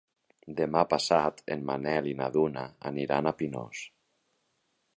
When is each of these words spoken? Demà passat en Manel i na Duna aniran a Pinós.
Demà 0.59 0.81
passat 0.93 1.43
en 1.55 1.61
Manel 1.67 2.09
i 2.11 2.15
na 2.21 2.29
Duna 2.37 2.65
aniran 2.93 3.29
a 3.29 3.35
Pinós. 3.43 3.87